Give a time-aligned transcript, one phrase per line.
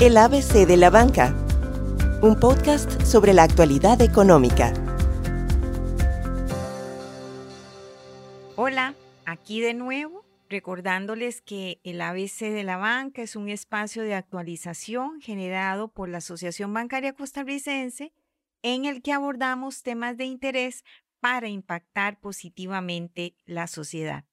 [0.00, 1.34] El ABC de la Banca,
[2.22, 4.72] un podcast sobre la actualidad económica.
[8.54, 14.14] Hola, aquí de nuevo, recordándoles que el ABC de la Banca es un espacio de
[14.14, 18.12] actualización generado por la Asociación Bancaria Costarricense
[18.62, 20.84] en el que abordamos temas de interés
[21.18, 24.24] para impactar positivamente la sociedad.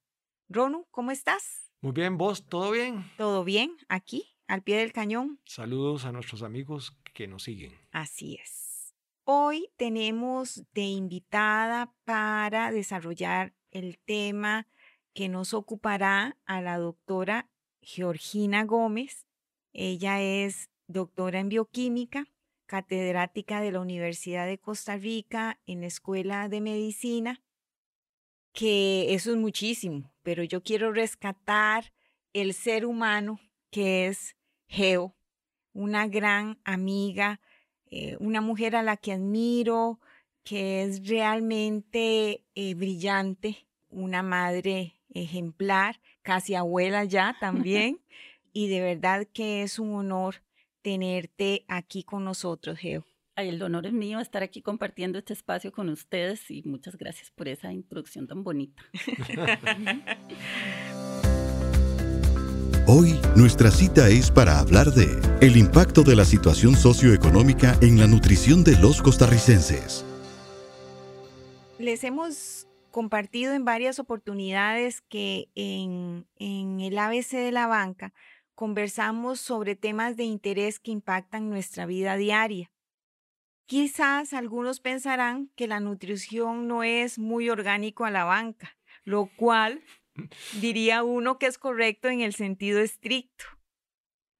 [0.47, 1.71] Ronu, ¿cómo estás?
[1.81, 3.03] Muy bien, vos, ¿todo bien?
[3.17, 3.75] ¿Todo bien?
[3.89, 5.39] Aquí, al pie del cañón.
[5.45, 7.73] Saludos a nuestros amigos que nos siguen.
[7.91, 8.93] Así es.
[9.23, 14.67] Hoy tenemos de invitada para desarrollar el tema
[15.13, 17.49] que nos ocupará a la doctora
[17.81, 19.27] Georgina Gómez.
[19.73, 22.27] Ella es doctora en bioquímica,
[22.67, 27.41] catedrática de la Universidad de Costa Rica en la Escuela de Medicina,
[28.53, 31.93] que eso es muchísimo, pero yo quiero rescatar
[32.33, 33.39] el ser humano
[33.75, 34.37] que es
[34.69, 35.17] Geo,
[35.73, 37.41] una gran amiga,
[37.87, 39.99] eh, una mujer a la que admiro,
[40.45, 47.99] que es realmente eh, brillante, una madre ejemplar, casi abuela ya también,
[48.53, 50.35] y de verdad que es un honor
[50.81, 53.05] tenerte aquí con nosotros, Geo.
[53.35, 57.29] Ay, el honor es mío estar aquí compartiendo este espacio con ustedes y muchas gracias
[57.29, 58.81] por esa introducción tan bonita.
[62.87, 68.05] Hoy nuestra cita es para hablar de el impacto de la situación socioeconómica en la
[68.05, 70.05] nutrición de los costarricenses.
[71.79, 78.13] Les hemos compartido en varias oportunidades que en, el ABC de la banca
[78.53, 82.71] conversamos sobre temas de interés que impactan nuestra vida diaria.
[83.65, 89.81] Quizás algunos pensarán que la nutrición no es muy orgánico a la banca, lo cual
[90.59, 93.45] diría uno que es correcto en el sentido estricto.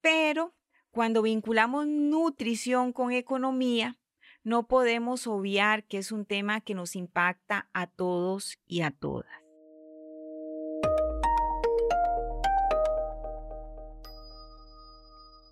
[0.00, 0.54] Pero
[0.90, 3.98] cuando vinculamos nutrición con economía,
[4.44, 9.26] no podemos obviar que es un tema que nos impacta a todos y a todas.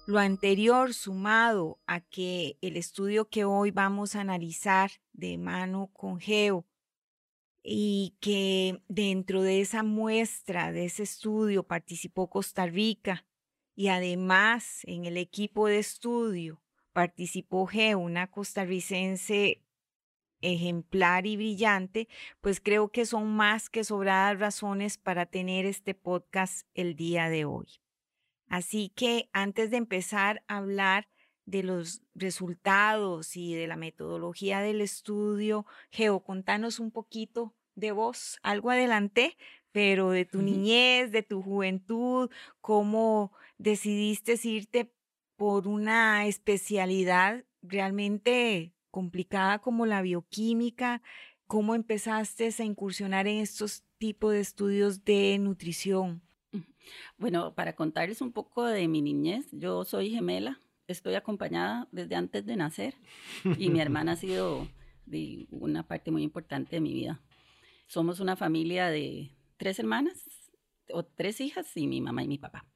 [0.07, 6.21] Lo anterior sumado a que el estudio que hoy vamos a analizar de mano con
[6.21, 6.67] Geo
[7.65, 13.27] y que dentro de esa muestra, de ese estudio, participó Costa Rica
[13.75, 19.63] y además en el equipo de estudio participó Geo, una costarricense
[20.43, 22.07] ejemplar y brillante,
[22.43, 27.47] pues creo que son más que sobradas razones para tener este podcast el día de
[27.47, 27.81] hoy.
[28.49, 31.09] Así que antes de empezar a hablar
[31.47, 38.39] de los resultados y de la metodología del estudio, Geo, contanos un poquito de vos.
[38.43, 39.37] Algo adelanté,
[39.73, 44.93] pero de tu niñez, de tu juventud, cómo decidiste irte
[45.37, 51.03] por una especialidad realmente complicada como la bioquímica,
[51.47, 56.23] cómo empezaste a incursionar en estos tipos de estudios de nutrición.
[57.19, 62.45] Bueno, para contarles un poco de mi niñez, yo soy gemela, estoy acompañada desde antes
[62.47, 62.95] de nacer
[63.59, 64.69] y mi hermana ha sido
[65.07, 67.21] de una parte muy importante de mi vida.
[67.87, 70.25] Somos una familia de tres hermanas
[70.91, 72.67] o tres hijas y mi mamá y mi papá.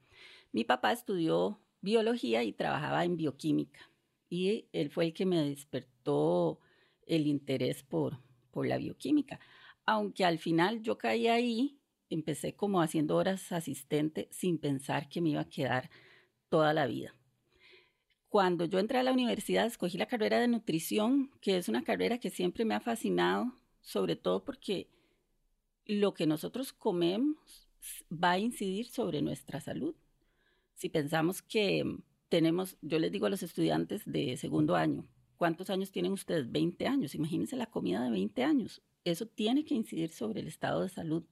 [0.52, 3.90] Mi papá estudió biología y trabajaba en bioquímica
[4.28, 6.60] y él fue el que me despertó
[7.06, 8.18] el interés por,
[8.50, 9.40] por la bioquímica.
[9.86, 11.78] Aunque al final yo caí ahí
[12.10, 15.90] empecé como haciendo horas asistente sin pensar que me iba a quedar
[16.48, 17.17] toda la vida.
[18.28, 22.18] Cuando yo entré a la universidad escogí la carrera de nutrición, que es una carrera
[22.18, 24.90] que siempre me ha fascinado, sobre todo porque
[25.86, 27.70] lo que nosotros comemos
[28.12, 29.94] va a incidir sobre nuestra salud.
[30.74, 31.82] Si pensamos que
[32.28, 35.08] tenemos, yo les digo a los estudiantes de segundo año,
[35.38, 36.52] ¿cuántos años tienen ustedes?
[36.52, 37.14] 20 años.
[37.14, 38.82] Imagínense la comida de 20 años.
[39.04, 41.24] Eso tiene que incidir sobre el estado de salud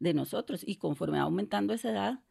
[0.00, 0.64] de nosotros.
[0.66, 2.24] Y conforme va aumentando esa edad,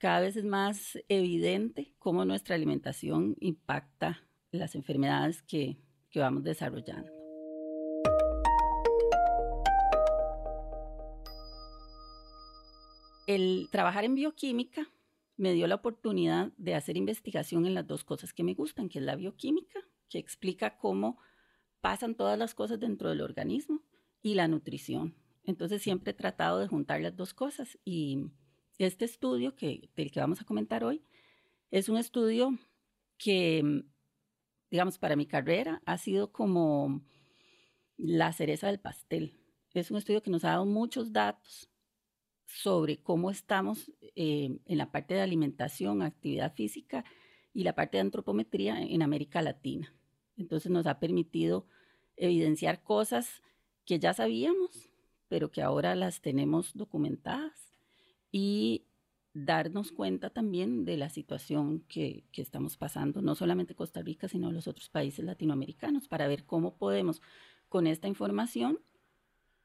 [0.00, 7.12] cada vez es más evidente cómo nuestra alimentación impacta las enfermedades que, que vamos desarrollando.
[13.26, 14.88] El trabajar en bioquímica
[15.36, 18.98] me dio la oportunidad de hacer investigación en las dos cosas que me gustan, que
[18.98, 21.18] es la bioquímica, que explica cómo
[21.82, 23.82] pasan todas las cosas dentro del organismo,
[24.22, 25.14] y la nutrición,
[25.44, 28.30] entonces siempre he tratado de juntar las dos cosas y
[28.86, 31.02] este estudio que, del que vamos a comentar hoy
[31.70, 32.58] es un estudio
[33.18, 33.84] que,
[34.70, 37.02] digamos, para mi carrera ha sido como
[37.98, 39.38] la cereza del pastel.
[39.74, 41.70] Es un estudio que nos ha dado muchos datos
[42.46, 47.04] sobre cómo estamos eh, en la parte de alimentación, actividad física
[47.52, 49.94] y la parte de antropometría en América Latina.
[50.36, 51.66] Entonces nos ha permitido
[52.16, 53.42] evidenciar cosas
[53.84, 54.90] que ya sabíamos,
[55.28, 57.69] pero que ahora las tenemos documentadas
[58.30, 58.86] y
[59.32, 64.50] darnos cuenta también de la situación que, que, estamos pasando, no solamente Costa Rica, sino
[64.50, 67.22] los otros países latinoamericanos, para ver cómo podemos
[67.68, 68.80] con esta información,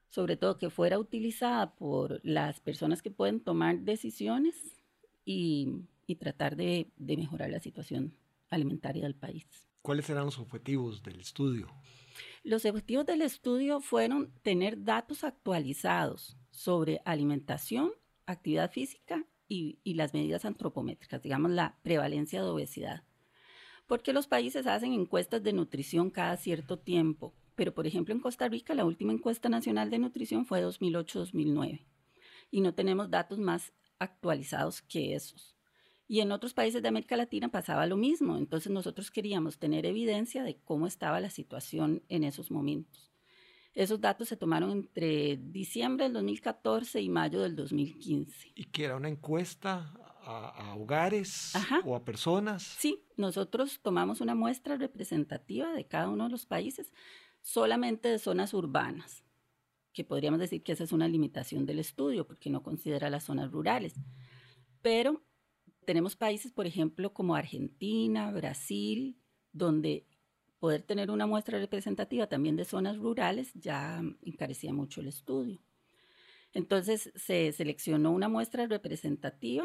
[0.08, 4.80] sobre todo que fuera utilizada por las personas que pueden tomar decisiones
[5.24, 8.14] y, y tratar de, de mejorar la situación
[8.48, 9.46] alimentaria del país.
[9.82, 11.68] ¿Cuáles eran los objetivos del estudio?
[12.42, 17.92] Los objetivos del estudio fueron tener datos actualizados sobre alimentación,
[18.26, 23.04] actividad física y, las medidas antropométricas, digamos la prevalencia de obesidad.
[23.86, 28.48] Porque los países hacen encuestas de nutrición cada cierto tiempo, pero por ejemplo en Costa
[28.48, 31.86] Rica la última encuesta nacional de nutrición fue 2008-2009
[32.50, 35.56] y no tenemos datos más actualizados que esos.
[36.08, 40.44] Y en otros países de América Latina pasaba lo mismo, entonces nosotros queríamos tener evidencia
[40.44, 43.15] de cómo estaba la situación en esos momentos.
[43.76, 48.52] Esos datos se tomaron entre diciembre del 2014 y mayo del 2015.
[48.54, 49.92] ¿Y que era una encuesta
[50.22, 51.82] a, a hogares Ajá.
[51.84, 52.62] o a personas?
[52.62, 56.90] Sí, nosotros tomamos una muestra representativa de cada uno de los países,
[57.42, 59.24] solamente de zonas urbanas,
[59.92, 63.52] que podríamos decir que esa es una limitación del estudio, porque no considera las zonas
[63.52, 63.92] rurales.
[64.80, 65.22] Pero
[65.84, 69.20] tenemos países, por ejemplo, como Argentina, Brasil,
[69.52, 70.06] donde
[70.66, 75.62] poder tener una muestra representativa también de zonas rurales ya encarecía mucho el estudio.
[76.52, 79.64] Entonces se seleccionó una muestra representativa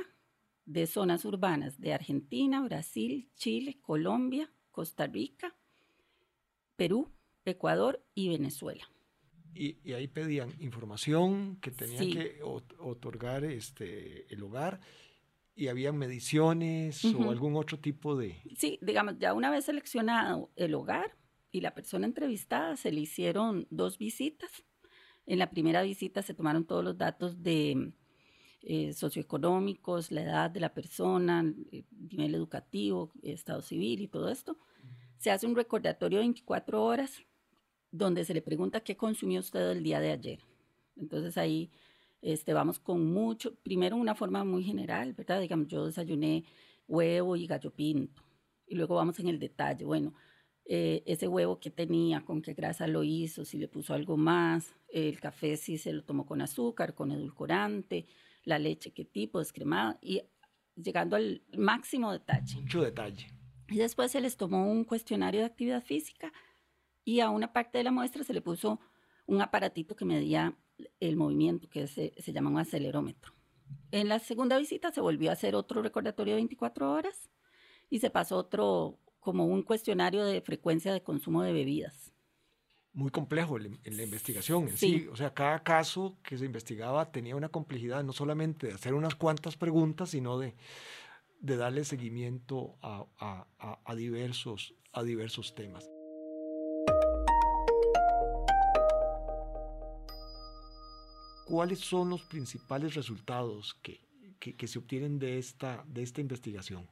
[0.67, 5.55] de zonas urbanas de Argentina, Brasil, Chile, Colombia, Costa Rica,
[6.75, 7.11] Perú,
[7.45, 8.87] Ecuador y Venezuela.
[9.55, 12.13] Y, y ahí pedían información que tenía sí.
[12.13, 14.81] que otorgar este, el hogar
[15.55, 17.27] y había mediciones uh -huh.
[17.27, 18.41] o algún otro tipo de...
[18.57, 21.17] Sí, digamos, ya una vez seleccionado el hogar
[21.51, 24.51] y la persona entrevistada, se le hicieron dos visitas.
[25.25, 27.93] En la primera visita se tomaron todos los datos de
[28.63, 34.57] eh, socioeconómicos, la edad de la persona, el nivel educativo, estado civil y todo esto.
[35.17, 37.23] Se hace un recordatorio de 24 horas
[37.91, 40.39] donde se le pregunta qué consumió usted el día de ayer.
[40.95, 41.71] Entonces ahí
[42.21, 45.41] este, vamos con mucho, primero una forma muy general, ¿verdad?
[45.41, 46.45] Digamos, yo desayuné
[46.87, 48.23] huevo y gallo pinto.
[48.67, 50.13] Y luego vamos en el detalle, bueno,
[50.65, 54.73] eh, ese huevo que tenía, con qué grasa lo hizo, si le puso algo más,
[54.89, 58.05] el café si se lo tomó con azúcar, con edulcorante,
[58.43, 60.21] la leche qué tipo, descremada, y
[60.75, 62.55] llegando al máximo detalle.
[62.61, 63.27] Mucho detalle.
[63.69, 66.31] Y después se les tomó un cuestionario de actividad física
[67.03, 68.79] y a una parte de la muestra se le puso
[69.25, 70.57] un aparatito que medía
[70.99, 73.33] el movimiento, que se, se llama un acelerómetro.
[73.91, 77.29] En la segunda visita se volvió a hacer otro recordatorio de 24 horas
[77.89, 82.11] y se pasó otro, como un cuestionario de frecuencia de consumo de bebidas.
[82.93, 84.99] Muy complejo en la investigación en sí.
[84.99, 85.07] sí.
[85.07, 89.15] O sea, cada caso que se investigaba tenía una complejidad, no solamente de hacer unas
[89.15, 90.55] cuantas preguntas, sino de,
[91.39, 95.89] de darle seguimiento a, a, a, diversos, a diversos temas.
[101.51, 103.99] ¿Cuáles son los principales resultados que,
[104.39, 106.87] que, que, se obtienen de esta, de esta investigación?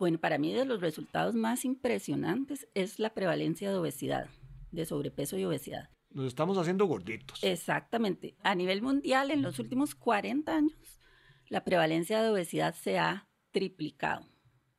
[0.00, 4.28] Bueno, para mí de los resultados más impresionantes es la prevalencia de obesidad,
[4.72, 5.90] de sobrepeso y obesidad.
[6.10, 7.38] Nos estamos haciendo gorditos.
[7.44, 8.34] Exactamente.
[8.42, 11.00] A nivel mundial, en los últimos 40 años,
[11.48, 14.26] la prevalencia de obesidad se ha triplicado.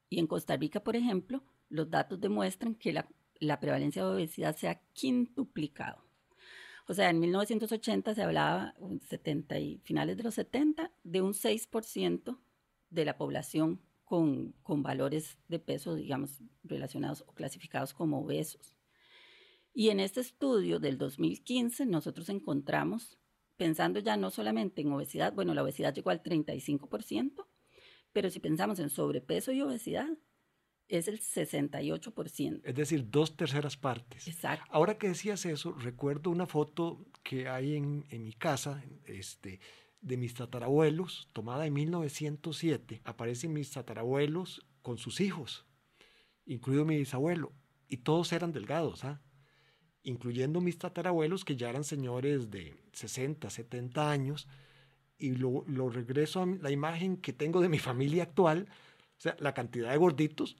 [0.09, 3.07] Y en Costa Rica, por ejemplo, los datos demuestran que la,
[3.39, 6.10] la prevalencia de obesidad se ha quintuplicado.
[6.91, 8.75] O sea, en 1980 se hablaba,
[9.07, 12.37] 70 y finales de los 70, de un 6%
[12.89, 18.75] de la población con, con, valores de peso, digamos, relacionados o clasificados como obesos.
[19.73, 23.17] Y en este estudio del 2015 nosotros encontramos,
[23.55, 27.47] pensando ya no solamente en obesidad, bueno, la obesidad llegó al 35%,
[28.11, 30.09] pero si pensamos en sobrepeso y obesidad,
[30.91, 32.61] es el 68%.
[32.63, 34.27] Es decir, dos terceras partes.
[34.27, 34.65] Exacto.
[34.69, 39.61] Ahora que decías eso, recuerdo una foto que hay en, en mi casa, este,
[40.01, 43.01] de mis tatarabuelos, tomada en 1907.
[43.05, 45.65] Aparecen mis tatarabuelos con sus hijos,
[46.45, 47.53] incluido mi bisabuelo,
[47.87, 49.21] y todos eran delgados, ¿ah?
[50.03, 54.47] incluyendo mis tatarabuelos que ya eran señores de 60, 70 años,
[55.17, 58.67] y lo, lo regreso a la imagen que tengo de mi familia actual,
[59.17, 60.57] o sea, la cantidad de gorditos,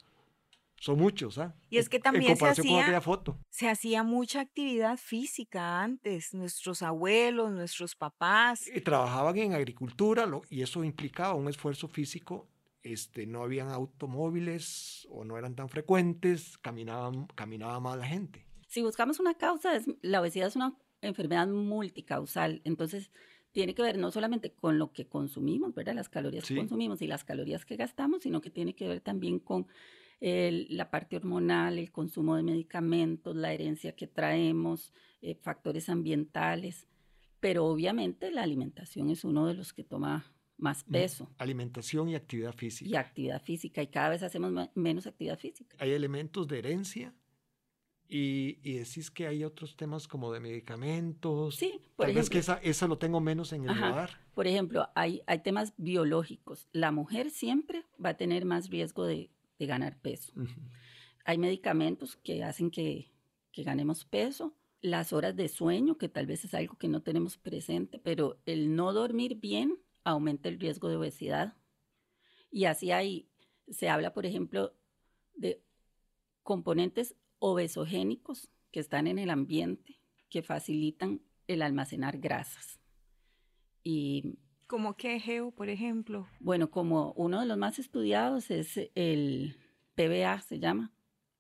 [0.81, 1.55] son muchos, ¿ah?
[1.69, 3.37] Y es que también se hacía, foto.
[3.49, 8.67] se hacía mucha actividad física antes, nuestros abuelos, nuestros papás.
[8.67, 12.47] Y trabajaban en agricultura lo, y eso implicaba un esfuerzo físico
[12.83, 18.45] este, no habían automóviles o no eran tan frecuentes, caminaban, caminaba más la gente.
[18.67, 23.11] Si buscamos una causa, es, la obesidad es una enfermedad multicausal, entonces
[23.51, 25.93] tiene que ver no solamente con lo que consumimos, ¿verdad?
[25.93, 26.53] Las calorías Sí.
[26.53, 29.67] que consumimos y las calorías que gastamos, sino que tiene que ver también con
[30.21, 36.87] el- la parte hormonal, el consumo de medicamentos, la herencia que traemos, eh, factores ambientales.
[37.39, 40.91] Pero obviamente la alimentación es uno de los que toma más Mm.
[40.91, 42.87] peso Alimentación y actividad física.
[42.89, 45.75] y actividad física y cada vez hacemos menos actividad física.
[45.79, 47.15] Hay elementos de herencia
[48.07, 51.55] y, y decís que hay otros temas como de medicamentos.
[51.55, 52.55] Sí, por Tal vez que ejemplo.
[52.61, 53.89] esa, esa lo tengo menos en el Ajá.
[53.89, 54.09] radar.
[54.35, 56.67] Por ejemplo, hay, hay temas biológicos.
[56.73, 60.33] La mujer siempre va a tener más riesgo de, de ganar peso.
[61.23, 63.11] Hay medicamentos que hacen que,
[63.51, 64.57] que ganemos peso.
[64.81, 68.75] Las horas de sueño, que tal vez es algo que no tenemos presente, pero el
[68.75, 71.55] no dormir bien aumenta el riesgo de obesidad.
[72.49, 73.29] Y así hay,
[73.69, 74.73] se habla, por ejemplo,
[75.35, 75.61] de
[76.41, 82.79] componentes obesogénicos que están en el ambiente que facilitan el almacenar grasas.
[83.83, 84.39] Y
[84.71, 86.27] Como que Geo, por ejemplo.
[86.39, 89.57] bueno, como uno de los más estudiados es el
[89.95, 90.93] PBA, se llama,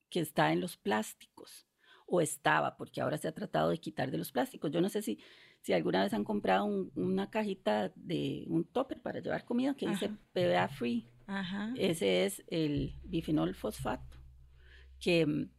[0.09, 1.65] que está en los plásticos,
[2.05, 4.69] o estaba, porque ahora se ha tratado de quitar de los plásticos.
[4.69, 5.17] Yo no sé si,
[5.61, 9.87] si alguna vez han comprado un- una cajita de un topper para llevar comida que
[9.87, 10.09] dice.
[10.33, 11.07] PBA free.
[11.25, 11.73] Ajá.
[11.77, 14.17] Ese es el bifenol fosfato,
[14.99, 15.49] que mm,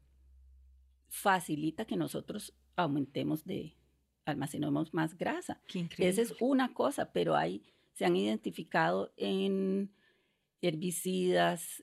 [1.09, 3.75] facilita que nosotros aumentemos de,
[4.25, 5.61] almacenemos más grasa.
[6.09, 7.63] Esa es una cosa, pero hay,
[7.95, 9.91] se han identificado en
[10.61, 11.83] herbicidas,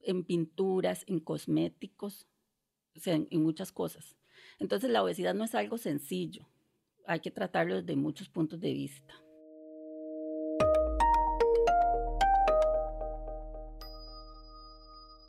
[0.00, 2.26] en pinturas, en cosméticos,
[2.94, 4.16] o sea, en, en muchas cosas.
[4.58, 6.46] Entonces la obesidad no es algo sencillo,
[7.06, 9.14] hay que tratarlo desde muchos puntos de vista.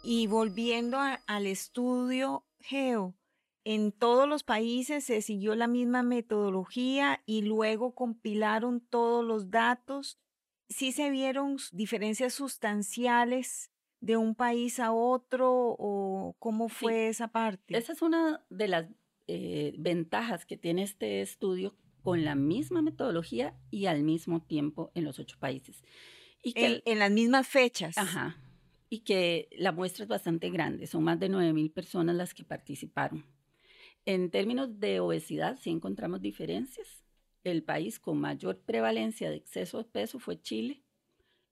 [0.04, 3.16] Y volviendo a- al estudio Geo,
[3.74, 10.18] en todos los países se siguió la misma metodología y luego compilaron todos los datos.
[10.70, 16.76] ¿Sí se vieron diferencias sustanciales de un país a otro o cómo Sí.
[16.76, 17.78] fue esa parte?
[17.78, 18.86] Esa es una de las
[19.28, 25.04] eh, ventajas que tiene este estudio con la misma metodología y al mismo tiempo en
[25.04, 25.84] los ocho países.
[26.42, 27.98] Y que en, en las mismas fechas.
[27.98, 28.38] Ajá.
[28.90, 33.26] Y que la muestra es bastante grande, son más de 9.000 personas las que participaron.
[34.08, 37.04] En términos de obesidad, sí encontramos diferencias.
[37.44, 40.82] El país con mayor prevalencia de exceso de peso fue Chile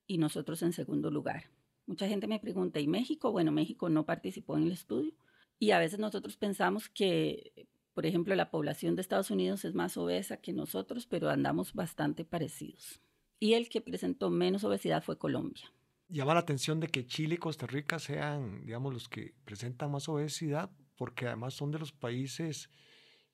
[0.07, 1.51] y nosotros en segundo lugar.
[1.85, 3.33] Mucha gente me pregunta, ¿y México?
[3.33, 5.12] Bueno, México no participó en el estudio
[5.59, 9.97] y a veces nosotros pensamos que, por ejemplo, la población de Estados Unidos es más
[9.97, 13.01] obesa que nosotros, pero andamos bastante parecidos.
[13.38, 15.74] Y el que presentó menos obesidad fue Colombia.
[16.07, 20.07] Llama la atención de que Chile y Costa Rica sean, digamos, los que presentan más
[20.07, 22.69] obesidad, porque además son de los países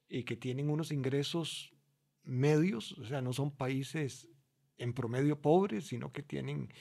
[0.09, 1.73] eh, que tienen unos ingresos
[2.23, 4.27] medios, o sea, no son países
[4.77, 6.73] en promedio pobres, sino que tienen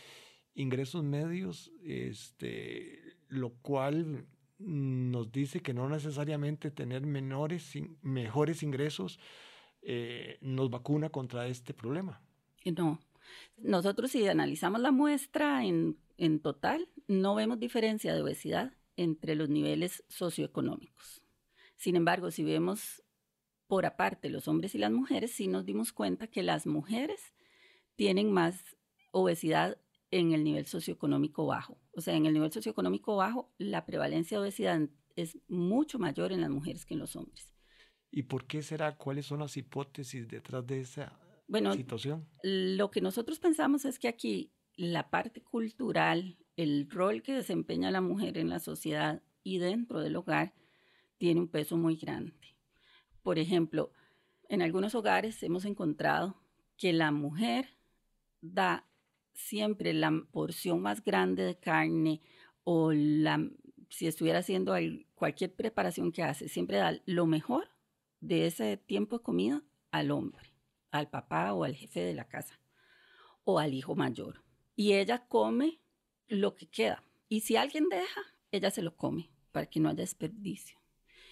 [0.54, 4.26] ingresos medios, este, lo cual
[4.58, 7.72] nos dice que no necesariamente tener menores,
[8.02, 9.18] mejores ingresos
[9.82, 12.20] eh, nos vacuna contra este problema.
[12.64, 13.00] Y No.
[13.58, 19.49] Nosotros si analizamos la muestra en, en total, no vemos diferencia de obesidad entre los
[19.49, 21.23] niveles socioeconómicos.
[21.76, 23.02] Sin embargo, si vemos
[23.66, 27.33] por aparte los hombres y las mujeres, sí nos dimos cuenta que las mujeres
[27.97, 28.76] tienen más
[29.11, 29.80] obesidad
[30.11, 31.80] en el nivel socioeconómico bajo.
[31.92, 34.80] O sea, en el nivel socioeconómico bajo, la prevalencia de obesidad
[35.16, 37.50] es mucho mayor en las mujeres que en los hombres.
[38.11, 38.99] ¿Y por qué será?
[38.99, 42.28] ¿Cuáles son las hipótesis detrás de esa Bueno, situación?
[42.42, 48.00] Lo que nosotros pensamos es que aquí la parte cultural, el rol que desempeña la
[48.00, 50.54] mujer en la sociedad y dentro del hogar,
[51.19, 52.57] tiene un peso muy grande.
[53.23, 53.92] Por ejemplo,
[54.49, 56.40] en algunos hogares hemos encontrado
[56.76, 57.76] que la mujer
[58.40, 58.87] da
[59.33, 62.23] siempre la porción más grande de carne
[62.64, 63.49] o la,
[63.88, 67.69] si estuviera haciendo al- cualquier preparación que hace, siempre da lo mejor
[68.21, 70.50] de ese tiempo de comida al hombre
[70.90, 72.61] al papá o al jefe de la casa
[73.45, 74.45] o al hijo mayor.
[74.76, 75.80] Y ella come
[76.30, 77.04] lo que queda.
[77.28, 78.22] Y si alguien deja,
[78.52, 80.78] ella se lo come para que no haya desperdicio.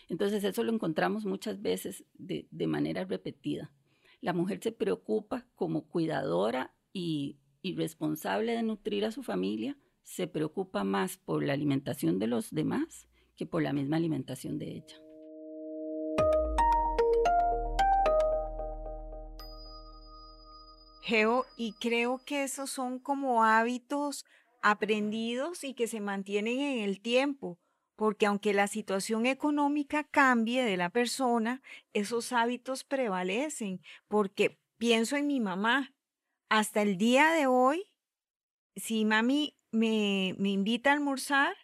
[0.08, 3.72] Entonces eso lo encontramos muchas veces de, de manera repetida.
[4.20, 10.26] La mujer se preocupa como cuidadora y, y responsable de nutrir a su familia, se
[10.26, 14.96] preocupa más por la alimentación de los demás que por la misma alimentación de ella.
[21.02, 24.26] Geo, y creo que esos son como hábitos
[24.62, 27.58] aprendidos y que se mantienen en el tiempo,
[27.96, 31.62] porque aunque la situación económica cambie de la persona,
[31.92, 35.94] esos hábitos prevalecen, porque pienso en mi mamá.
[36.48, 37.84] Hasta el día de hoy,
[38.76, 41.56] si mami me, me invita a almorzar,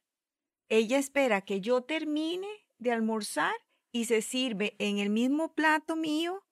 [0.68, 2.48] ella espera que yo termine
[2.78, 3.54] de almorzar
[3.92, 6.44] y se sirve en el mismo plato mío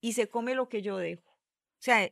[0.00, 1.30] y se come lo que yo dejo.
[1.30, 2.10] O sea,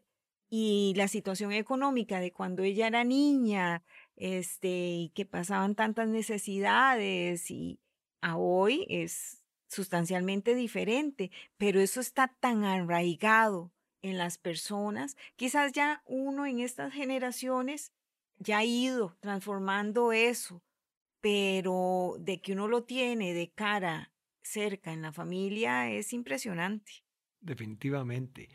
[0.55, 3.83] y la situación económica de cuando ella era niña,
[4.17, 7.81] este, y que pasaban tantas necesidades y
[8.21, 16.03] a hoy es sustancialmente diferente, pero eso está tan arraigado en las personas, quizás ya
[16.05, 17.95] uno en estas generaciones
[18.37, 20.63] ya ha ido transformando eso,
[21.23, 26.93] pero de que uno lo tiene de cara cerca en la familia es impresionante.
[27.41, 28.51] Definitivamente.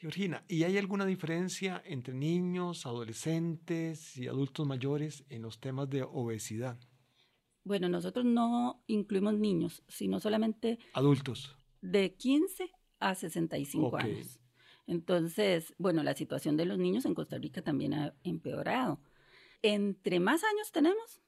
[0.00, 6.02] Georgina, ¿y hay alguna diferencia entre niños, adolescentes y adultos mayores en los temas de
[6.02, 6.80] obesidad?
[7.64, 10.78] Bueno, nosotros no incluimos niños, sino solamente...
[10.94, 11.54] Adultos.
[11.82, 14.40] De 15 a 65 años.
[14.86, 19.02] Entonces, bueno, la situación de los niños en Costa Rica también ha empeorado.
[19.60, 21.20] Entre más años tenemos,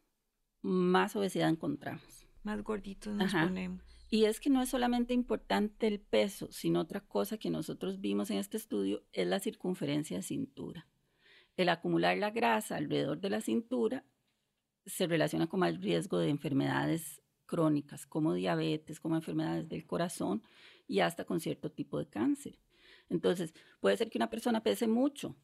[0.62, 2.26] más obesidad encontramos.
[2.42, 3.91] Más gorditos nos ponemos.
[4.12, 8.30] Y es que no es solamente importante el peso, sino otra cosa que nosotros vimos
[8.30, 10.86] en este estudio es la circunferencia de cintura.
[11.56, 14.04] El acumular la grasa alrededor de la cintura
[14.84, 20.42] se relaciona con más riesgo de enfermedades crónicas, como diabetes, como enfermedades del corazón
[20.86, 22.58] y hasta con cierto tipo de cáncer.
[23.08, 25.36] Entonces, puede ser que una persona pese mucho,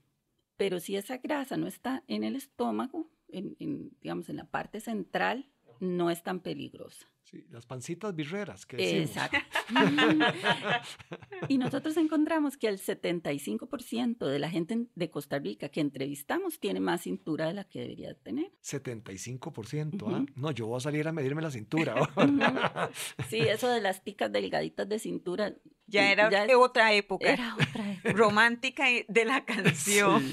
[0.58, 5.48] pero si esa grasa no está en el estómago, en, digamos, en la parte central,
[5.80, 7.06] no es tan peligrosa.
[7.30, 9.10] Sí, las pancitas birreras que decimos.
[9.10, 9.38] Exacto.
[11.48, 16.80] y nosotros encontramos que el 75% de la gente de Costa Rica que entrevistamos tiene
[16.80, 18.50] más cintura de la que debería tener.
[18.62, 20.24] 75%, ¿ah?
[20.36, 21.96] No, yo voy a salir a medirme la cintura.
[23.28, 25.54] sí, eso de las ticas delgaditas de cintura.
[25.86, 27.30] Ya era otra época.
[27.30, 28.12] Era otra época.
[28.12, 30.24] Romántica de la canción.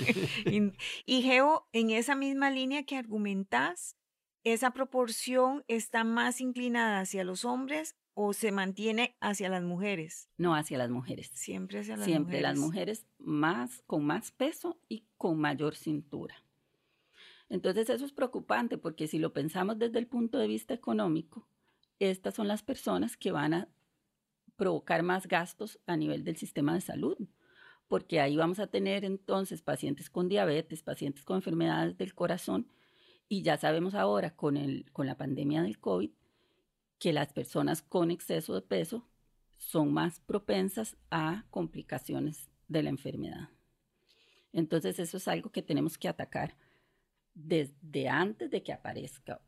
[0.45, 0.71] Y,
[1.05, 3.97] y Geo, en esa misma línea que argumentas,
[4.45, 10.29] ¿esa proporción está más inclinada hacia los hombres o se mantiene hacia las mujeres?
[10.37, 11.29] No, hacia las mujeres.
[11.33, 12.43] Siempre hacia las Siempre mujeres.
[12.43, 16.35] las mujeres más, con más peso y con mayor cintura.
[17.49, 21.47] Entonces eso es preocupante porque si lo pensamos desde el punto de vista económico,
[21.99, 23.69] estas son las personas que van a
[24.55, 27.17] provocar más gastos a nivel del sistema de salud,
[27.87, 32.67] porque ahí vamos a tener entonces pacientes con diabetes, pacientes con enfermedades del corazón
[33.27, 36.11] y ya sabemos ahora con, el, con la pandemia del COVID
[36.99, 39.07] que las personas con exceso de peso
[39.57, 43.49] son más propensas a complicaciones de la enfermedad.
[44.53, 46.55] Entonces eso es algo que tenemos que atacar
[47.33, 49.41] desde antes de que aparezca.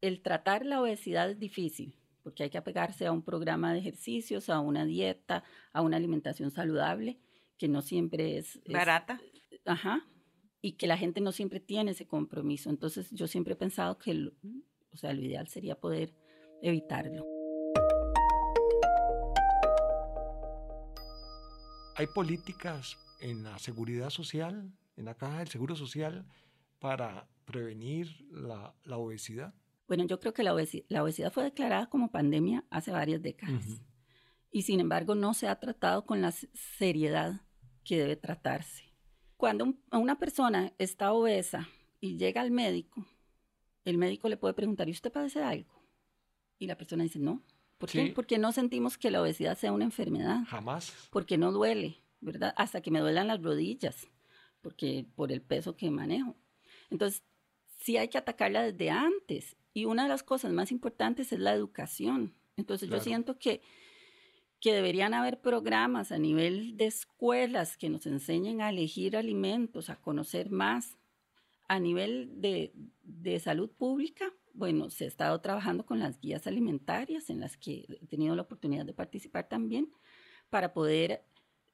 [0.00, 4.48] El tratar la obesidad es difícil porque hay que apegarse a un programa de ejercicios,
[4.48, 7.20] a una dieta, a una alimentación saludable,
[7.56, 8.60] que no siempre es...
[8.66, 9.20] Barata.
[9.64, 10.04] ajá,
[10.66, 12.70] y que la gente no siempre tiene ese compromiso.
[12.70, 14.32] Entonces yo siempre he pensado que, lo,
[14.90, 16.12] o sea, lo ideal sería poder
[16.60, 17.24] evitarlo.
[21.94, 26.26] ¿Hay políticas en la seguridad social, en la caja del seguro social,
[26.80, 29.54] para prevenir la, la obesidad?
[29.86, 33.64] Bueno, yo creo que la obesidad, la obesidad, fue declarada como pandemia hace varias décadas
[33.66, 33.82] uh -huh.
[34.50, 37.42] y sin embargo no se ha tratado con la seriedad
[37.84, 38.95] que debe tratarse.
[39.36, 41.68] Cuando un, una persona está obesa
[42.00, 43.06] y llega al médico,
[43.84, 45.82] el médico le puede preguntar, ¿y usted padece de algo?
[46.58, 47.42] Y la persona dice, no.
[47.78, 47.98] ¿Por sí.
[47.98, 48.12] qué?
[48.12, 50.40] Porque no sentimos que la obesidad sea una enfermedad.
[50.48, 50.92] Jamás.
[51.10, 52.54] Porque no duele, ¿verdad?
[52.56, 54.08] Hasta que me duelan las rodillas,
[54.62, 56.36] porque por el peso que manejo.
[56.90, 57.22] Entonces,
[57.80, 59.56] sí hay que atacarla desde antes.
[59.74, 62.34] Y una de las cosas más importantes es la educación.
[62.56, 63.02] Entonces, claro.
[63.02, 63.60] yo siento que
[64.66, 69.94] que deberían haber programas a nivel de escuelas que nos enseñen a elegir alimentos, a
[69.94, 70.96] conocer más.
[71.68, 72.72] A nivel de,
[73.04, 77.86] de, salud pública, bueno, se ha estado trabajando con las guías alimentarias en las que
[77.88, 79.92] he tenido la oportunidad de participar también
[80.50, 81.22] para poder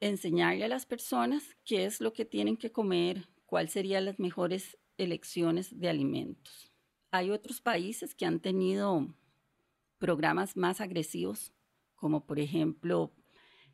[0.01, 4.77] enseñarle a las personas qué es lo que tienen que comer, cuáles serían las mejores
[4.99, 6.71] elecciones de alimentos.
[7.11, 9.15] Hay otros países que han tenido
[9.99, 11.55] programas más agresivos
[12.03, 13.13] como por ejemplo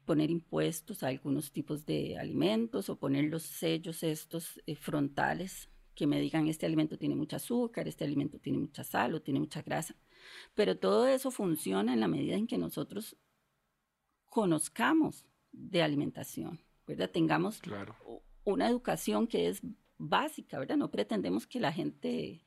[0.05, 6.07] poner impuestos a algunos tipos de alimentos o poner los sellos estos eh, frontales que
[6.07, 9.63] me digan este alimento tiene mucho azúcar, este alimento tiene mucha sal o tiene mucha
[9.63, 9.97] grasa.
[10.55, 13.17] Pero todo eso funciona en la medida en que nosotros
[14.27, 17.11] conozcamos de alimentación, ¿verdad?
[17.11, 17.97] Tengamos claro.
[18.45, 19.63] una educación que es
[19.97, 20.77] básica, ¿verdad?
[20.77, 22.47] No pretendemos que la gente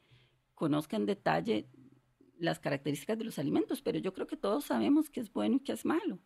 [0.53, 1.67] conozca en detalle
[2.41, 5.59] las características de los alimentos, pero yo creo que todos sabemos qué es bueno y
[5.59, 6.19] qué es malo.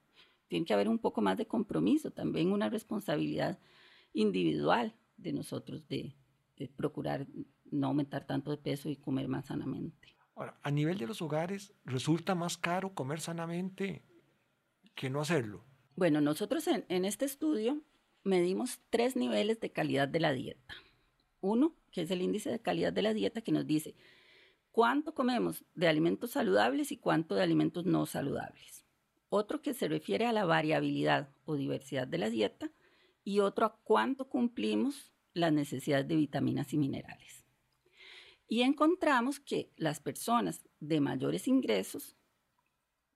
[0.47, 3.59] Tiene que haber un poco más de compromiso, también una responsabilidad
[4.13, 6.15] individual de nosotros de,
[6.55, 7.27] de procurar
[7.69, 10.15] no aumentar tanto de peso y comer más sanamente.
[10.35, 14.03] Ahora, a nivel de los hogares, ¿resulta más caro comer sanamente
[14.93, 15.65] que no hacerlo?
[15.95, 17.81] Bueno, nosotros en, en este estudio
[18.23, 20.75] medimos tres niveles de calidad de la dieta.
[21.41, 23.95] Uno, que es el índice de calidad de la dieta, que nos dice
[24.75, 28.85] cuánto comemos de alimentos saludables y cuánto de alimentos no saludables.
[29.29, 32.69] Otro que se refiere a la variabilidad o diversidad de la dieta
[33.23, 37.45] y otro a cuánto cumplimos las necesidades de vitaminas y minerales.
[38.49, 42.17] Y encontramos que las personas de mayores ingresos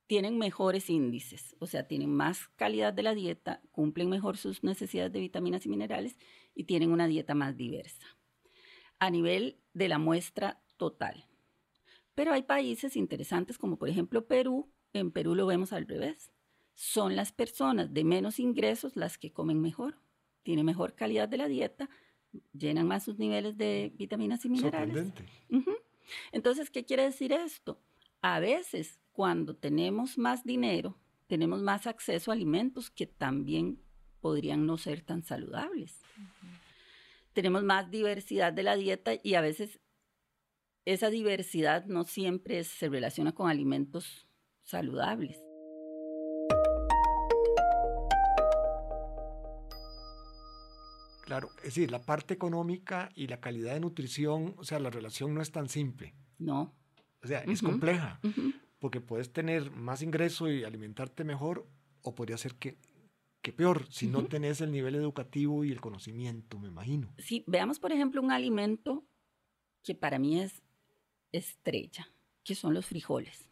[0.08, 5.12] tienen mejores índices, o sea, tienen más calidad de la dieta, cumplen mejor sus necesidades
[5.12, 6.15] de vitaminas y minerales
[6.56, 8.08] y tienen una dieta más diversa
[8.98, 11.29] a nivel de la muestra total.
[12.19, 16.34] Pero hay países interesantes como por ejemplo Perú, en Perú lo vemos al revés.
[16.75, 19.97] Son las personas de menos ingresos las que comen mejor,
[20.43, 21.89] tienen mejor calidad de la dieta,
[22.51, 25.13] llenan más sus niveles de vitaminas y minerales.
[26.34, 27.79] Entonces, ¿qué quiere decir esto?
[28.21, 33.79] A veces cuando tenemos más dinero, tenemos más acceso a alimentos que también
[34.19, 36.01] podrían no ser tan saludables.
[37.32, 39.79] Tenemos más diversidad de la dieta y a veces
[40.93, 44.28] esa diversidad no siempre se relaciona con alimentos
[44.63, 45.39] saludables.
[51.25, 55.36] Claro, es decir, la parte económica y la calidad de nutrición, o sea, la relación
[55.36, 56.15] no es tan simple.
[56.39, 56.75] No.
[57.21, 58.19] O sea, es compleja
[58.80, 61.67] porque puedes tener más ingreso y alimentarte mejor,
[62.02, 62.80] o podría ser que,
[63.43, 67.13] que peor, si no tenés el nivel educativo y el conocimiento, me imagino.
[67.19, 69.06] Sí, veamos por ejemplo un alimento
[69.84, 70.63] que para mí es
[71.32, 72.10] estrella,
[72.44, 73.50] que son los frijoles.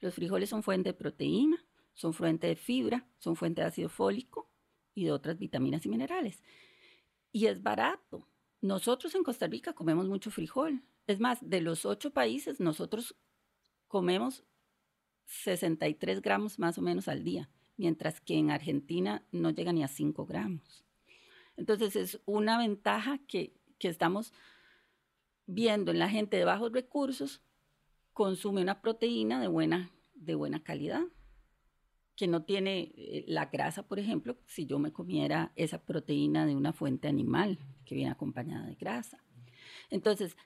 [0.00, 1.64] Los frijoles son fuente de proteína,
[1.94, 4.50] son fuente de fibra, son fuente de ácido fólico
[4.94, 6.42] y de otras vitaminas y minerales.
[7.32, 8.28] Y es barato.
[8.60, 10.82] Nosotros en Costa Rica comemos mucho frijol.
[11.06, 13.16] Es más, de los ocho países, nosotros
[13.88, 14.44] comemos
[15.26, 19.88] 63 gramos más o menos al día, mientras que en Argentina no llega ni a
[19.88, 20.84] 5 gramos.
[21.56, 24.32] Entonces es una ventaja que, que estamos
[25.46, 27.42] viendo en la gente de bajos recursos,
[28.12, 31.02] consume una proteína de buena, de buena calidad,
[32.16, 36.56] que no tiene eh, la grasa, por ejemplo, si yo me comiera esa proteína de
[36.56, 39.22] una fuente animal que viene acompañada de grasa.
[39.90, 40.36] Entonces,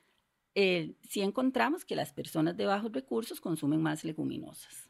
[0.53, 4.89] eh, sí encontramos que las personas de bajos recursos consumen más leguminosas.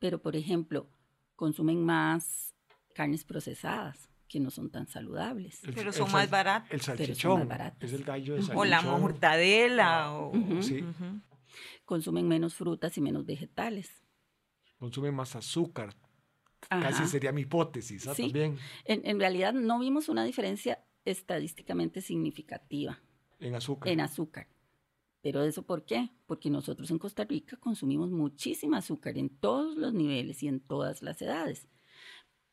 [0.00, 0.88] Pero, por ejemplo,
[1.36, 2.54] consumen más
[2.94, 5.60] carnes procesadas que no son tan saludables.
[5.74, 6.70] pero son más baratas.
[6.70, 7.48] El salchichón
[7.80, 8.58] es el gallo de salchichón.
[8.58, 10.12] O la mortadela.
[10.12, 10.84] O, sí.
[11.84, 13.90] Consumen menos frutas y menos vegetales.
[14.78, 15.96] Consumen más azúcar.
[16.68, 18.14] Casi sería mi hipótesis ¿ah?
[18.14, 18.56] también.
[18.84, 23.00] En, en realidad no vimos una diferencia estadísticamente significativa
[23.40, 23.92] en azúcar.
[23.92, 24.46] En azúcar.
[25.22, 26.10] ¿Pero eso por qué?
[26.26, 31.02] Porque nosotros en Costa Rica consumimos muchísima azúcar en todos los niveles y en todas
[31.02, 31.66] las edades.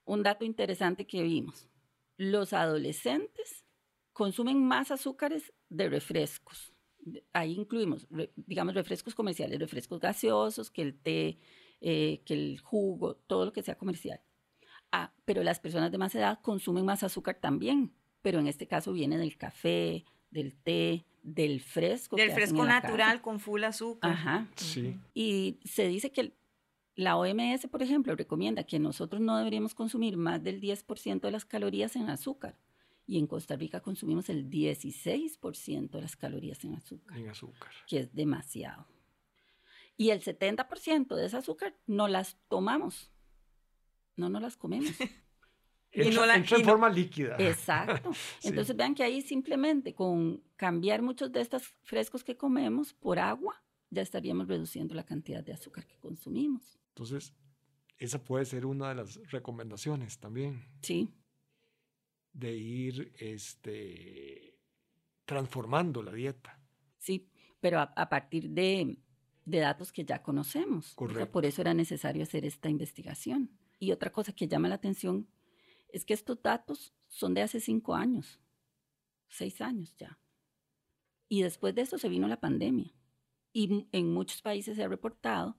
[0.08, 1.68] Un dato interesante que vimos,
[2.16, 3.66] los adolescentes
[4.14, 6.74] consumen más azúcares de refrescos.
[7.34, 11.40] Ahí incluimos, digamos, refrescos comerciales, refrescos gaseosos, que el té,
[11.82, 14.22] eh, que el jugo, todo lo que sea comercial.
[14.94, 18.94] Ah, pero las personas de más edad consumen más azúcar también, pero en este caso
[18.94, 22.16] viene del café, del té, del fresco.
[22.16, 24.12] Del fresco natural con full azúcar.
[24.12, 24.48] Ajá.
[24.56, 24.98] Sí.
[25.14, 26.34] Y se dice que
[26.98, 31.46] la OMS, por ejemplo, recomienda que nosotros no deberíamos consumir más del 10% de las
[31.46, 32.58] calorías en azúcar.
[33.06, 37.16] Y en Costa Rica consumimos el 16% de las calorías en azúcar.
[37.16, 37.70] En azúcar.
[37.88, 38.88] Que es demasiado.
[39.96, 43.12] Y el 70% de ese azúcar no las tomamos.
[44.16, 44.90] No nos las comemos.
[45.92, 47.36] y no la, en forma líquida.
[47.38, 48.10] Exacto.
[48.42, 53.64] Entonces vean que ahí simplemente con cambiar muchos de estos frescos que comemos por agua,
[53.92, 56.80] ya estaríamos reduciendo la cantidad de azúcar que consumimos.
[56.98, 57.36] Entonces,
[58.00, 60.66] esa puede ser una de las recomendaciones también.
[60.82, 61.14] Sí.
[62.34, 64.58] De ir este,
[65.26, 66.60] transformando la dieta.
[66.98, 67.30] Sí,
[67.60, 68.98] pero a, partir de,
[69.46, 70.96] de, datos que ya conocemos.
[70.96, 71.32] Correcto.
[71.32, 73.52] por eso era necesario hacer esta investigación.
[73.78, 75.28] Y otra cosa que llama la atención
[75.90, 78.40] es que estos datos son de hace cinco años,
[79.30, 80.20] seis años ya.
[81.30, 82.92] Y después de eso se vino la pandemia.
[83.54, 85.58] Y en muchos países se ha reportado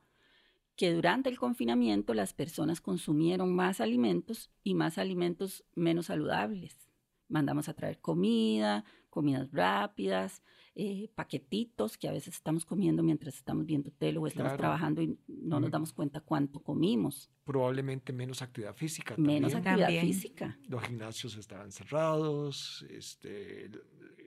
[0.79, 6.89] que durante el confinamiento las personas consumieron más alimentos y más alimentos menos saludables.
[7.29, 10.41] Mandamos a traer comida, comidas rápidas,
[10.77, 14.61] eh, paquetitos que a veces estamos comiendo mientras estamos viendo tele o estamos Claro.
[14.61, 17.29] trabajando y no nos damos cuenta cuánto comimos.
[17.43, 19.17] Probablemente menos actividad física.
[19.19, 19.57] Menos también.
[19.75, 20.07] actividad También.
[20.07, 20.59] física.
[20.69, 23.69] Los gimnasios estaban cerrados, este,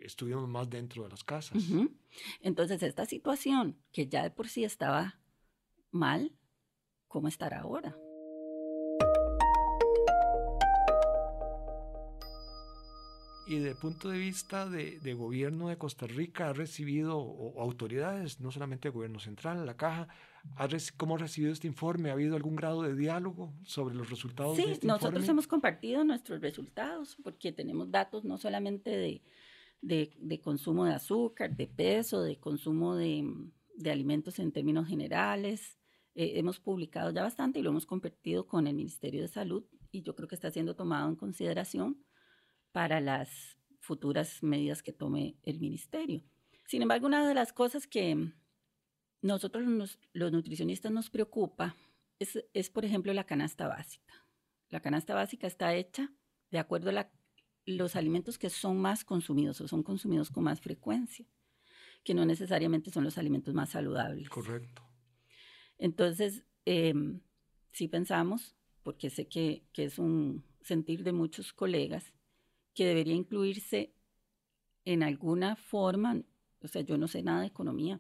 [0.02, 1.64] estuvimos más dentro de las casas.
[1.70, 1.90] Ujú.
[2.42, 5.18] Entonces, esta situación que ya de por sí estaba
[5.92, 6.36] mal,
[7.12, 7.96] ¿cómo estará ahora?
[13.48, 18.40] Y de punto de vista de, de gobierno de Costa Rica, ha recibido, o, autoridades,
[18.40, 20.08] no solamente el gobierno central, la caja,
[20.56, 22.10] ha ¿cómo ha recibido este informe?
[22.10, 25.32] ¿Ha habido algún grado de diálogo sobre los resultados de Sí, este nosotros informe?
[25.32, 29.22] hemos compartido nuestros resultados porque tenemos datos no solamente de,
[29.82, 33.28] de- de consumo de azúcar, de peso, de consumo de,
[33.76, 35.78] de alimentos en términos generales.
[36.16, 40.02] Eh, hemos publicado ya bastante y lo hemos compartido con el Ministerio de Salud y
[40.04, 42.04] yo creo que está siendo tomado en consideración
[42.72, 46.24] para las futuras medidas que tome el ministerio.
[46.66, 48.32] Sin embargo, una de las cosas que
[49.22, 51.76] nosotros nos- los nutricionistas nos preocupa
[52.54, 54.14] es, por ejemplo, la canasta básica.
[54.70, 56.14] La canasta básica está hecha
[56.52, 57.10] de acuerdo a
[57.66, 61.26] los alimentos que son más consumidos o son consumidos con más frecuencia,
[62.04, 64.30] que no necesariamente son los alimentos más saludables.
[64.30, 64.84] Correcto.
[65.82, 67.22] Entonces, em,
[67.72, 72.14] sí pensamos, porque sé que, es un sentir de muchos colegas,
[72.76, 73.92] que debería incluirse
[74.86, 76.22] en alguna forma,
[76.62, 78.00] o sea, yo no sé nada de economía,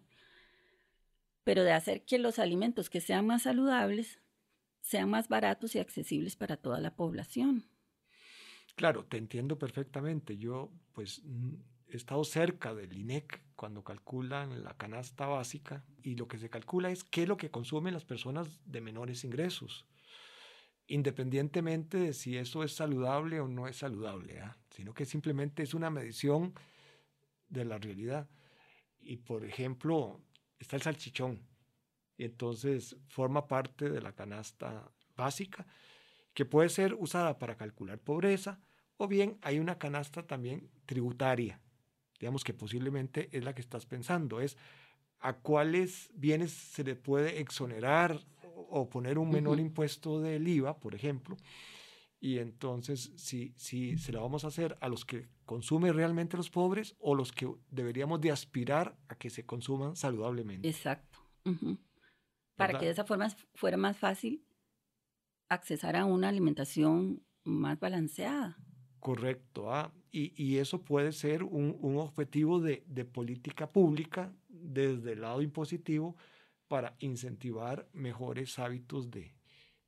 [1.44, 4.20] pero de hacer que los alimentos que sean más saludables
[4.82, 7.65] sean más baratos y accesibles para toda la población.
[8.76, 10.38] Claro, te entiendo perfectamente.
[10.38, 11.24] Yo, pues,
[11.96, 16.90] he estado cerca del INEC cuando calculan la canasta básica y lo que se calcula
[16.90, 19.86] es qué es lo que consumen las personas de menores ingresos,
[20.88, 24.58] independientemente de si eso es saludable o no es saludable, ¿ah?
[24.72, 26.54] sino que simplemente es una medición
[27.50, 28.30] de la realidad.
[29.00, 30.22] Y, por ejemplo,
[30.60, 31.42] está el salchichón,
[32.18, 35.68] entonces forma parte de la canasta básica
[36.34, 38.60] que puede ser usada para calcular pobreza,
[38.98, 41.60] o bien hay una canasta también tributaria,
[42.22, 44.56] digamos que posiblemente es la que estás pensando, es
[45.20, 48.22] a cuáles bienes se le puede exonerar
[48.70, 51.36] o poner un menor impuesto del IVA, por ejemplo,
[52.20, 56.52] y entonces si, si se la vamos a hacer a los que consumen realmente los
[56.52, 60.70] pobres o los que deberíamos de aspirar a que se consuman saludablemente.
[60.70, 61.20] Exacto.
[62.56, 64.46] Para que de esa forma fuera más fácil
[65.50, 68.60] accesar a una alimentación más balanceada.
[69.00, 69.74] Correcto.
[69.74, 75.21] ah, Y, y eso puede ser un, un objetivo de, de política pública desde el
[75.21, 76.17] lado impositivo
[76.67, 79.34] para incentivar mejores hábitos de,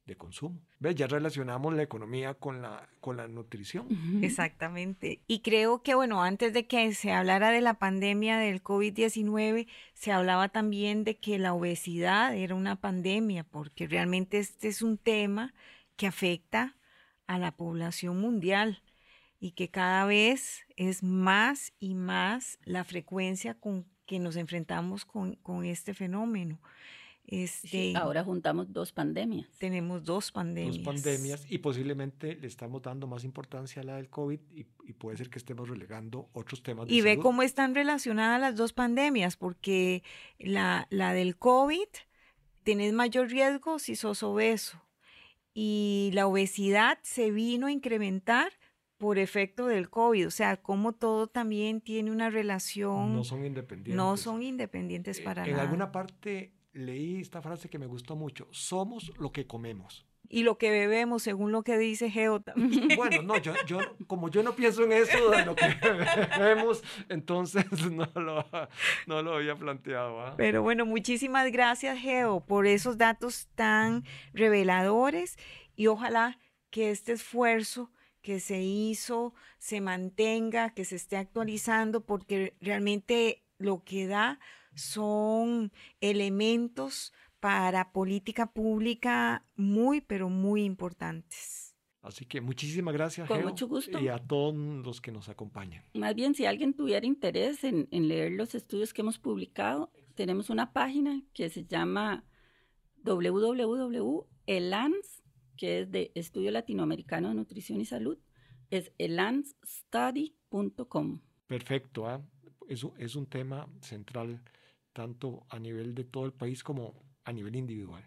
[0.05, 0.61] de consumo.
[0.79, 0.95] ¿Ves?
[0.95, 3.87] Ya relacionamos la economía con la, con la nutrición.
[4.21, 5.21] Exactamente.
[5.27, 10.11] Y creo que, bueno, antes de que se hablara de la pandemia del COVID-19, se
[10.11, 15.53] hablaba también de que la obesidad era una pandemia, porque realmente este es un tema
[15.95, 16.75] que afecta
[17.27, 18.81] a la población mundial
[19.43, 25.35] y que cada vez es más y más la frecuencia con que nos enfrentamos con,
[25.35, 26.61] con este fenómeno.
[27.27, 29.49] Este, Sí, ahora juntamos dos pandemias.
[29.59, 30.77] tenemos dos pandemias.
[30.77, 34.93] Dos pandemias y posiblemente le estamos dando más importancia a la del COVID y, y
[34.93, 37.23] puede ser que estemos relegando otros temas de Y ve salud.
[37.23, 40.03] cómo están relacionadas las dos pandemias, porque
[40.39, 41.87] la, la del COVID,
[42.63, 44.81] tenés mayor riesgo si sos obeso.
[45.53, 48.53] Y la obesidad se vino a incrementar
[49.03, 50.27] por efecto del COVID.
[50.27, 53.95] O sea, como todo también tiene una relación, no son independientes.
[53.97, 55.63] no son independientes Eh, para en nada.
[55.63, 58.47] alguna parte leí esta frase que me gustó mucho.
[58.51, 60.05] Somos lo que comemos.
[60.29, 62.95] Y lo que bebemos, según lo que dice Geo también.
[62.95, 65.65] Bueno, no, yo, yo, como yo no pienso en eso de lo que
[66.39, 68.45] vemos, entonces no lo,
[69.05, 70.21] no lo había planteado.
[70.21, 70.33] ¿ah?
[70.37, 75.35] Pero bueno, muchísimas gracias, Geo, por esos datos tan reveladores
[75.75, 76.39] y ojalá
[76.69, 77.91] que este esfuerzo
[78.23, 84.39] que se hizo se mantenga, que se esté actualizando, porque realmente lo que da
[84.73, 91.75] son elementos para política pública muy, pero muy importantes.
[92.01, 93.99] Así que muchísimas gracias, Con Geo, mucho gusto.
[93.99, 95.85] y a todos los que nos acompañan.
[95.93, 100.49] Más bien, si alguien tuviera interés en, en leer los estudios que hemos publicado, tenemos
[100.49, 102.25] una página que se llama
[103.03, 105.22] www.elans,
[105.57, 108.17] que es de Estudio Latinoamericano de Nutrición y Salud,
[108.69, 111.19] es elansstudy.com.
[111.47, 112.21] Perfecto,
[112.67, 114.41] es, un- es un tema central
[114.93, 116.93] tanto a nivel de todo el país como
[117.25, 118.03] a nivel individual.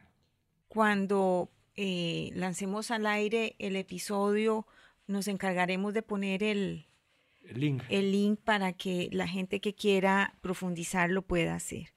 [0.68, 4.66] Cuando eh, lancemos al aire el episodio,
[5.06, 6.86] nos encargaremos de poner el,
[7.42, 7.82] el link.
[7.88, 11.94] el link para que la gente que quiera profundizar lo pueda hacer.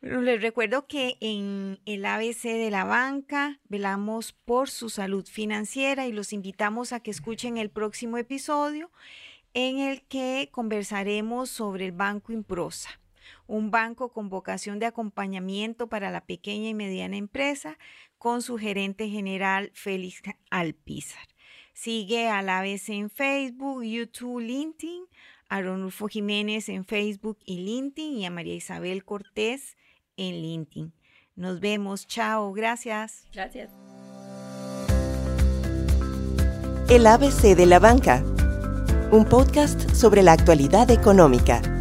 [0.00, 6.12] Les recuerdo que en el ABC de la banca velamos por su salud financiera y
[6.12, 8.92] los invitamos a que escuchen el próximo episodio
[9.54, 13.00] en el que conversaremos sobre el Banco Improsa,
[13.48, 17.76] un banco con vocación de acompañamiento para la pequeña y mediana empresa
[18.18, 21.26] con su gerente general Félix Alpizar.
[21.72, 25.06] Sigue al ABC en Facebook, YouTube, LinkedIn,
[25.48, 29.76] a Ronulfo Jiménez en Facebook y LinkedIn y a María Isabel Cortés
[30.18, 30.92] en LinkedIn.
[31.34, 33.24] Nos vemos, chao, gracias.
[33.32, 33.70] Gracias.
[36.90, 38.22] El ABC de la banca,
[39.10, 41.77] un podcast sobre la actualidad económica.